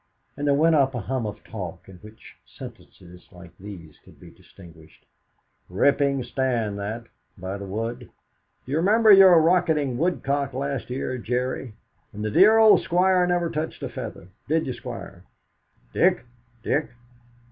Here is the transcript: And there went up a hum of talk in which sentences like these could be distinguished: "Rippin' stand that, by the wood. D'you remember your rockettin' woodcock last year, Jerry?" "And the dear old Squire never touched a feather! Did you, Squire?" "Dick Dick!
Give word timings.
And 0.35 0.47
there 0.47 0.55
went 0.55 0.73
up 0.73 0.95
a 0.95 1.01
hum 1.01 1.27
of 1.27 1.43
talk 1.43 1.87
in 1.87 1.97
which 1.97 2.35
sentences 2.43 3.27
like 3.31 3.55
these 3.59 3.99
could 4.03 4.19
be 4.19 4.31
distinguished: 4.31 5.05
"Rippin' 5.69 6.23
stand 6.23 6.79
that, 6.79 7.03
by 7.37 7.59
the 7.59 7.67
wood. 7.67 8.09
D'you 8.65 8.77
remember 8.77 9.11
your 9.11 9.39
rockettin' 9.39 9.99
woodcock 9.99 10.55
last 10.55 10.89
year, 10.89 11.19
Jerry?" 11.19 11.75
"And 12.13 12.25
the 12.25 12.31
dear 12.31 12.57
old 12.57 12.81
Squire 12.81 13.27
never 13.27 13.51
touched 13.51 13.83
a 13.83 13.89
feather! 13.89 14.29
Did 14.47 14.65
you, 14.65 14.73
Squire?" 14.73 15.23
"Dick 15.93 16.25
Dick! 16.63 16.89